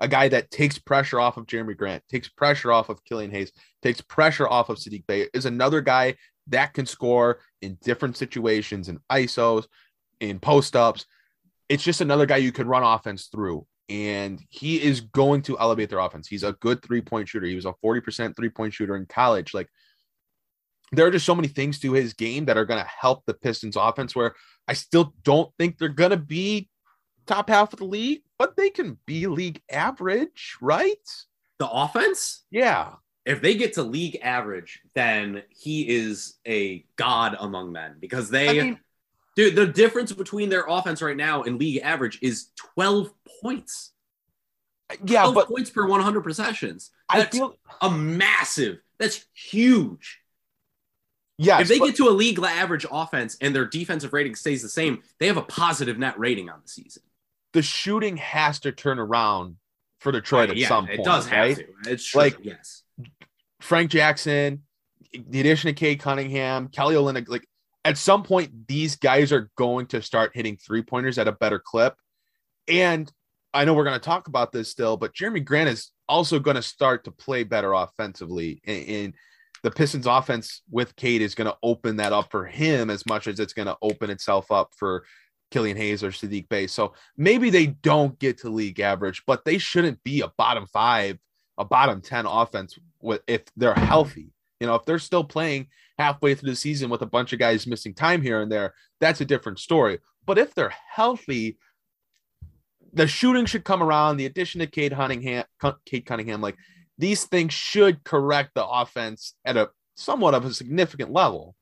[0.00, 3.52] a guy that takes pressure off of Jerami Grant, takes pressure off of Killian Hayes,
[3.82, 6.16] takes pressure off of Saddiq Bey, is another guy
[6.48, 9.66] that can score in different situations, in ISOs,
[10.20, 11.06] in post ups.
[11.68, 13.66] It's just another guy you can run offense through.
[13.88, 16.26] And he is going to elevate their offense.
[16.26, 17.46] He's a good three point shooter.
[17.46, 19.54] He was a 40% three point shooter in college.
[19.54, 19.68] Like,
[20.92, 23.34] there are just so many things to his game that are going to help the
[23.34, 24.34] Pistons offense where
[24.68, 26.68] I still don't think they're going to be
[27.26, 30.96] top half of the league, but they can be league average, right?
[31.58, 32.44] The offense?
[32.50, 32.94] Yeah.
[33.24, 38.48] If they get to league average, then he is a god among men because they,
[38.48, 38.80] I mean,
[39.36, 43.10] dude, the difference between their offense right now and league average is 12
[43.42, 43.92] points.
[45.04, 46.90] Yeah, but points per 100 possessions.
[47.10, 50.21] That's I feel a massive, that's huge.
[51.42, 51.60] Yeah.
[51.60, 54.68] If they but, get to a league average offense and their defensive rating stays the
[54.68, 57.02] same, they have a positive net rating on the season.
[57.52, 59.56] The shooting has to turn around
[60.00, 61.00] for Detroit at yeah, some point.
[61.00, 61.56] It does have right?
[61.56, 61.90] to.
[61.90, 62.20] It's true.
[62.20, 62.82] like yes.
[63.60, 64.62] Frank Jackson,
[65.12, 67.46] the addition of Cade Cunningham, Kelly Olynyk, like
[67.84, 71.58] at some point, these guys are going to start hitting three pointers at a better
[71.58, 71.94] clip.
[72.68, 73.10] And
[73.52, 76.56] I know we're going to talk about this still, but Jerami Grant is also going
[76.56, 78.60] to start to play better offensively.
[78.64, 79.14] And, and
[79.62, 83.26] the Pistons offense with Cade is going to open that up for him as much
[83.28, 85.04] as it's going to open itself up for
[85.52, 86.66] Killian Hayes or Saddiq Bey.
[86.66, 91.18] So maybe they don't get to league average, but they shouldn't be a bottom five,
[91.58, 94.32] a bottom 10 offense with, if they're healthy.
[94.58, 97.66] You know, if they're still playing halfway through the season with a bunch of guys
[97.66, 99.98] missing time here and there, that's a different story.
[100.26, 101.58] But if they're healthy,
[102.92, 104.16] the shooting should come around.
[104.16, 105.44] The addition of Cade Cunningham,
[105.86, 106.56] Cade Cunningham, like
[106.98, 111.54] these things should correct the offense at a somewhat of a significant level.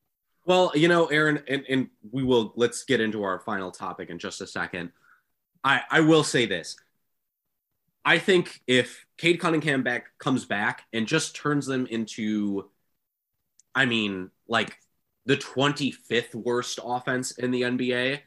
[0.46, 4.18] Well, you know, Aaron, and, and we will let's get into our final topic in
[4.18, 4.90] just a second.
[5.62, 6.76] I, I will say this.
[8.04, 12.70] I think if Cade Cunningham back comes back and just turns them into,
[13.74, 14.78] I mean, like
[15.26, 18.20] the 25th worst offense in the NBA,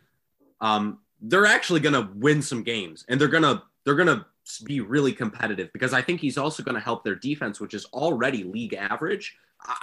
[0.62, 4.26] um, they're actually going to win some games and they're going to they're going to
[4.66, 7.86] be really competitive because I think he's also going to help their defense, which is
[7.86, 9.36] already league average.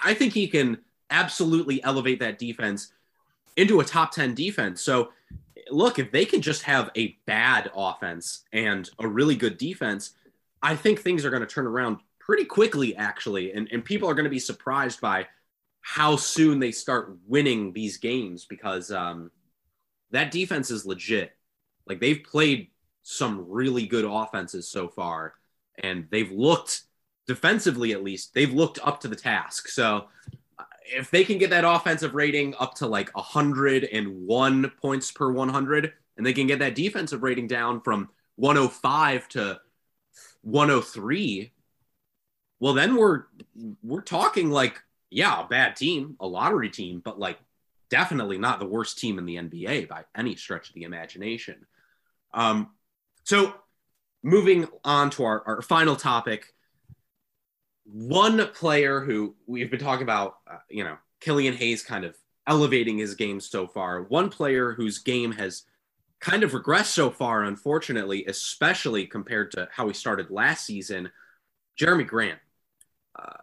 [0.03, 0.79] I think he can
[1.11, 2.93] absolutely elevate that defense
[3.57, 4.83] into a top 10 defense.
[4.83, 5.13] So,
[5.71, 10.15] look, if they can just have a bad offense and a really good defense,
[10.63, 13.53] I think things are going to turn around pretty quickly, actually.
[13.53, 15.27] And, and people are going to be surprised by
[15.81, 19.31] how soon they start winning these games because um,
[20.11, 21.33] that defense is legit.
[21.87, 22.69] Like they've played
[23.03, 25.35] some really good offenses so far,
[25.83, 26.83] and they've looked
[27.27, 29.69] defensively at least they've looked up to the task.
[29.69, 30.09] So
[30.59, 35.93] uh, if they can get that offensive rating up to like 101 points per 100,
[36.17, 39.61] and they can get that defensive rating down from 105 to
[40.43, 41.53] 103,
[42.59, 43.25] well then we're
[43.83, 47.39] we're talking like yeah, a bad team, a lottery team, but like
[47.91, 51.67] definitely not the worst team in the NBA by any stretch of the imagination.
[52.33, 52.71] Um,
[53.31, 53.55] so,
[54.24, 56.53] moving on to our, our final topic,
[57.85, 62.16] one player who we've been talking about, uh, you know, Killian Hayes kind of
[62.49, 65.62] elevating his game so far, one player whose game has
[66.18, 71.09] kind of regressed so far, unfortunately, especially compared to how he started last season,
[71.81, 72.41] Jerami Grant.
[73.16, 73.37] Uh,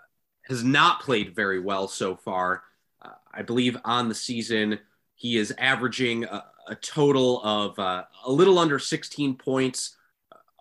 [0.49, 2.63] has not played very well so far.
[3.01, 4.79] Uh, I believe on the season,
[5.17, 9.97] he is averaging a, a total of uh, a little under 16 points,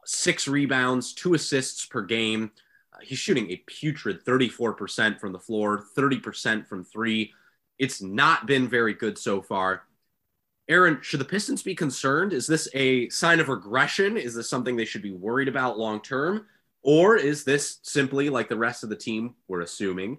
[0.07, 2.51] six rebounds, two assists per game.
[2.93, 7.35] Uh, he's shooting a putrid 34% from the floor, 30% from three.
[7.79, 9.83] It's not been very good so far.
[10.69, 12.33] Aaron, should the Pistons be concerned?
[12.33, 14.17] Is this a sign of regression?
[14.17, 16.47] Is this something they should be worried about long term?
[16.83, 20.17] Or is this simply like the rest of the team, we're assuming,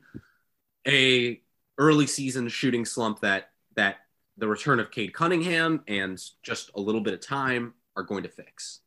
[0.88, 1.42] a
[1.80, 3.98] early season shooting slump that that
[4.38, 8.30] the return of Cade Cunningham and just a little bit of time are going to
[8.30, 8.82] fix?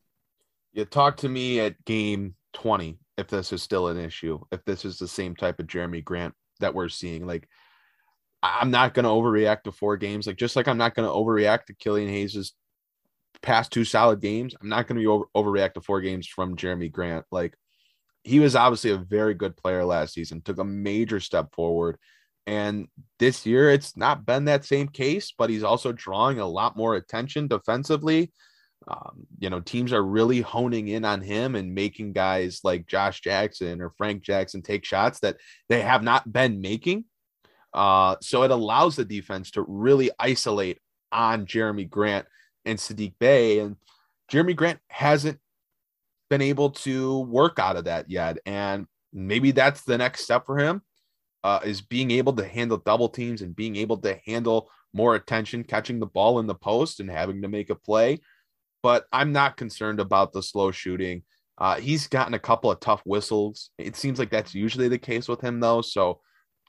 [0.72, 4.84] You talk to me at game 20 if this is still an issue, if this
[4.84, 7.26] is the same type of Jerami Grant that we're seeing.
[7.26, 7.48] Like,
[8.42, 10.26] I'm not going to overreact to four games.
[10.26, 12.54] Like, just like I'm not going to overreact to Killian Hayes's
[13.42, 16.56] past two solid games, I'm not going to be over, overreact to four games from
[16.56, 17.26] Jerami Grant.
[17.30, 17.54] Like,
[18.22, 21.96] he was obviously a very good player last season, took a major step forward.
[22.50, 22.88] And
[23.20, 26.96] this year, it's not been that same case, but he's also drawing a lot more
[26.96, 28.32] attention defensively.
[28.88, 33.20] Um, you know, teams are really honing in on him and making guys like Josh
[33.20, 35.36] Jackson or Frank Jackson take shots that
[35.68, 37.04] they have not been making.
[37.72, 40.78] Uh, so it allows the defense to really isolate
[41.12, 42.26] on Jerami Grant
[42.64, 43.60] and Saddiq Bey.
[43.60, 43.76] And
[44.28, 45.38] Jerami Grant hasn't
[46.30, 48.38] been able to work out of that yet.
[48.44, 50.82] And maybe that's the next step for him
[51.44, 55.64] uh, is being able to handle double teams and being able to handle more attention,
[55.64, 58.18] catching the ball in the post and having to make a play.
[58.82, 61.22] But I'm not concerned about the slow shooting.
[61.58, 63.70] Uh, he's gotten a couple of tough whistles.
[63.78, 65.82] It seems like that's usually the case with him, though.
[65.82, 66.20] So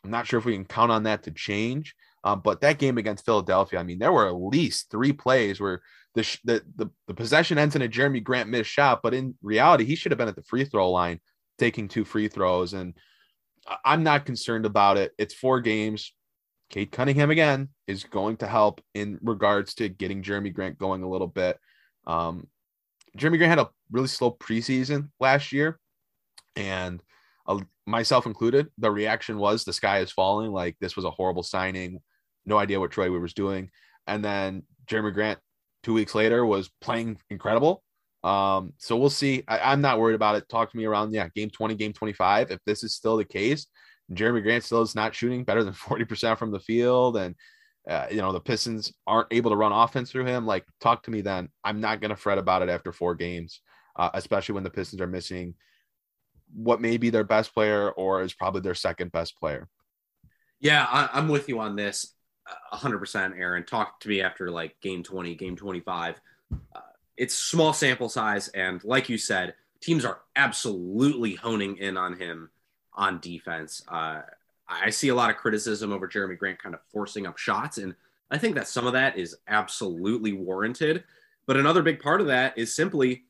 [0.04, 1.96] I'm not sure if we can count on that to change.
[2.24, 5.82] Um, but that game against Philadelphia, I mean, there were at least three plays where
[6.14, 9.86] the, the, the, the possession ends in a Jerami Grant missed shot, but in reality,
[9.86, 11.20] he should have been at the free throw line
[11.58, 12.74] taking two free throws.
[12.74, 12.94] And
[13.86, 15.14] I'm not concerned about it.
[15.18, 16.14] It's four games.
[16.70, 21.10] Cade Cunningham again is going to help in regards to getting Jerami Grant going a
[21.10, 21.60] little bit.
[22.08, 22.48] Um,
[23.18, 25.80] Jerami Grant had a really slow preseason last year,
[26.56, 27.04] and
[27.46, 30.52] uh, myself included, the reaction was the sky is falling.
[30.52, 32.00] Like this was a horrible signing.
[32.46, 33.70] No idea what Troy was doing.
[34.08, 35.40] And then Jerami Grant
[35.84, 37.84] two weeks later was playing incredible.
[38.24, 39.44] Um, so we'll see.
[39.48, 40.48] I, am not worried about it.
[40.48, 42.52] Talk to me around, yeah, game 20, game 25.
[42.52, 43.68] If this is still the case,
[44.12, 47.36] Jerami Grant still is not shooting better than 40% from the field, and
[47.90, 51.12] uh, you know, the Pistons aren't able to run offense through him, like talk to
[51.12, 51.50] me then.
[51.64, 53.62] I'm not going to fret about it after four games,
[53.96, 55.56] uh, especially when the Pistons are missing
[56.54, 59.68] what may be their best player or is probably their second best player.
[60.60, 62.14] Yeah, I, I'm with you on this.
[62.74, 63.66] 100% Aaron.
[63.66, 66.20] Talk to me after like game 20, game 25.
[66.52, 66.80] Uh,
[67.22, 68.48] it's small sample size.
[68.48, 72.50] And like you said, teams are absolutely honing in on him
[72.96, 73.84] on defense.
[73.88, 74.24] Uh,
[74.68, 77.78] I see a lot of criticism over Jerami Grant kind of forcing up shots.
[77.78, 77.94] And
[78.32, 81.04] I think that some of that is absolutely warranted.
[81.46, 83.26] But another big part of that is simply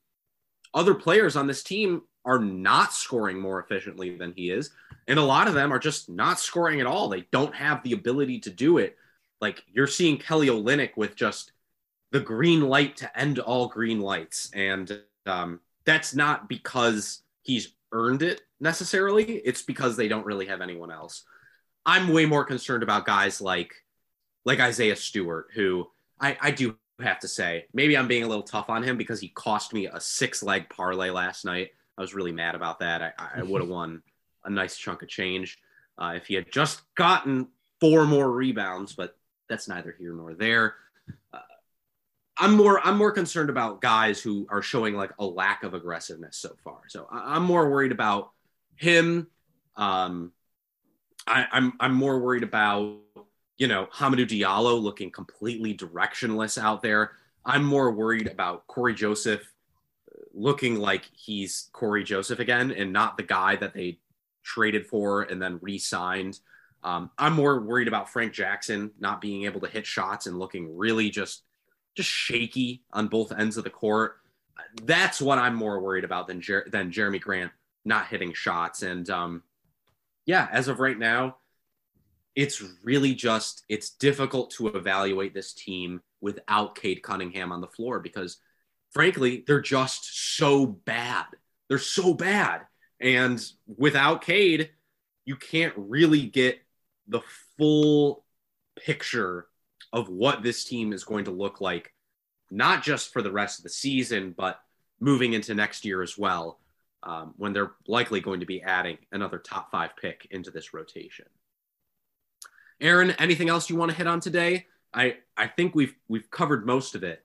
[0.74, 4.70] other players on this team are not scoring more efficiently than he is.
[5.10, 7.10] And a lot of them are just not scoring at all.
[7.10, 8.96] They don't have the ability to do it.
[9.42, 11.52] Like you're seeing Kelly Olynyk with just
[12.12, 14.49] the green light to end all green lights.
[14.53, 19.24] And um, that's not because he's earned it necessarily.
[19.24, 21.24] It's because they don't really have anyone else.
[21.86, 23.74] I'm way more concerned about guys like
[24.43, 25.88] like Isaiah Stewart, who
[26.20, 29.20] I, I do have to say, maybe I'm being a little tough on him because
[29.20, 31.72] he cost me a six leg parlay last night.
[31.97, 33.01] I was really mad about that.
[33.01, 34.01] I, I would have won
[34.43, 35.59] a nice chunk of change
[35.97, 37.47] uh, if he had just gotten
[37.80, 39.16] four more rebounds, but
[39.49, 40.76] that's neither here nor there.
[41.34, 41.39] Uh,
[42.38, 46.38] I'm more I'm more concerned about guys who are showing like a lack of aggressiveness
[46.38, 46.82] so far.
[46.88, 48.32] So I, am more worried about
[48.75, 49.27] him.
[49.75, 50.32] Um,
[51.27, 52.99] I, I'm I'm more worried about
[53.57, 57.11] you know Hamidou Diallo looking completely directionless out there.
[57.45, 59.41] I'm more worried about Cory Joseph
[60.34, 63.99] looking like he's Cory Joseph again and not the guy that they
[64.43, 66.39] traded for and then re-signed.
[66.84, 70.75] Um, I'm more worried about Frank Jackson not being able to hit shots and looking
[70.75, 71.43] really just
[71.96, 74.18] just shaky on both ends of the court.
[74.84, 77.52] That's what I'm more worried about than Jer- than Jerami Grant
[77.84, 78.84] not hitting shots.
[78.84, 79.44] And um,
[80.26, 81.38] yeah, as of right now,
[82.36, 88.00] it's really just it's difficult to evaluate this team without Cade Cunningham on the floor
[88.00, 88.38] because
[88.92, 91.26] frankly, they're just so bad.
[91.68, 92.62] They're so bad.
[93.00, 93.44] And
[93.78, 94.70] without Cade,
[95.26, 96.60] you can't really get
[97.08, 97.22] the
[97.58, 98.24] full
[98.78, 99.48] picture
[99.94, 101.94] of what this team is going to look like,
[102.50, 104.60] not just for the rest of the season, but
[105.00, 106.60] moving into next year as well,
[107.04, 111.26] um, when they're likely going to be adding another top five pick into this rotation.
[112.80, 114.66] Aaron, anything else you want to hit on today?
[114.94, 117.24] I, I think we've we've covered most of it.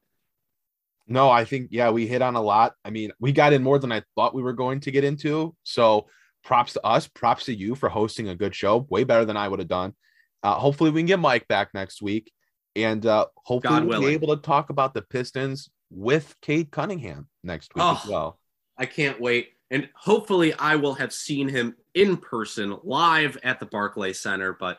[1.08, 2.74] No, I think yeah, we hit on a lot.
[2.84, 5.54] I mean, we got in more than I thought we were going to get into.
[5.62, 6.06] So
[6.44, 9.48] props to us, props to you for hosting a good show, way better than I
[9.48, 9.94] would have done.
[10.42, 12.30] Uh, hopefully, we can get Mike back next week,
[12.76, 17.74] and uh, hopefully, we'll be able to talk about the Pistons with Cade Cunningham next
[17.74, 18.38] week oh, as well.
[18.78, 23.66] I can't wait, and hopefully, I will have seen him in person live at the
[23.66, 24.52] Barclays Center.
[24.52, 24.78] But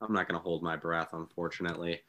[0.00, 2.00] I'm not going to hold my breath, unfortunately.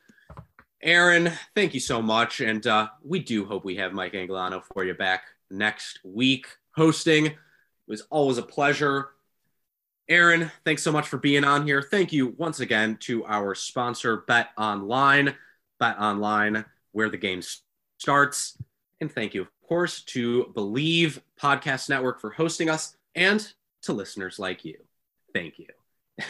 [0.81, 2.39] Aaron, thank you so much.
[2.39, 7.25] And uh, we do hope we have Mike Anglano for you back next week hosting.
[7.25, 7.35] It
[7.87, 9.09] was always a pleasure.
[10.09, 11.83] Aaron, thanks so much for being on here.
[11.83, 15.35] Thank you once again to our sponsor, Bet Online,
[15.79, 17.43] Bet Online, where the game
[17.99, 18.57] starts.
[18.99, 23.53] And thank you, of course, to Bleav Podcast Network for hosting us and
[23.83, 24.77] to listeners like you.
[25.31, 25.67] Thank you.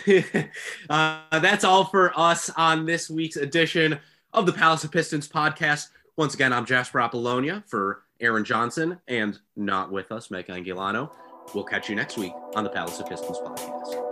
[0.89, 3.97] uh, that's all for us on this week's edition
[4.34, 5.88] of the Palace of Pistons podcast.
[6.17, 11.11] Once again, I'm Jasper Apollonia for Aaron Johnson and not with us, Mike Angilano.
[11.54, 14.06] We'll catch you next week on the Palace of Pistons podcast.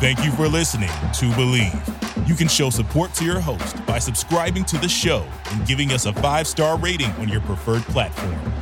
[0.00, 2.28] Thank you for listening to Bleav.
[2.28, 6.06] You can show support to your host by subscribing to the show and giving us
[6.06, 8.61] a five star rating on your preferred platform.